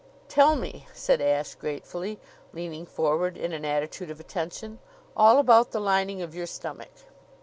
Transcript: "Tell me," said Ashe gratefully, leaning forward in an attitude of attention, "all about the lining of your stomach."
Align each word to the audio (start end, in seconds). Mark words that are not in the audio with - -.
"Tell 0.27 0.55
me," 0.55 0.87
said 0.93 1.21
Ashe 1.21 1.53
gratefully, 1.53 2.19
leaning 2.53 2.87
forward 2.87 3.37
in 3.37 3.53
an 3.53 3.63
attitude 3.63 4.09
of 4.09 4.19
attention, 4.19 4.79
"all 5.15 5.37
about 5.37 5.69
the 5.69 5.79
lining 5.79 6.23
of 6.23 6.33
your 6.33 6.47
stomach." 6.47 6.89